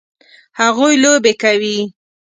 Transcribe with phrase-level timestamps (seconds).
[0.59, 1.77] هغوی لوبې کوي